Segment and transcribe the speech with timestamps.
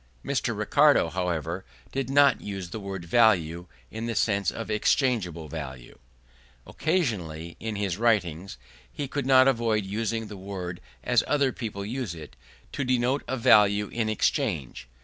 [0.25, 0.57] Mr.
[0.57, 5.99] Ricardo, however, did not use the word value in the sense of exchangeable value.
[6.65, 8.57] Occasionally, in his writings,
[8.91, 12.35] he could not avoid using the word as other people use it,
[12.71, 14.87] to denote value in exchange.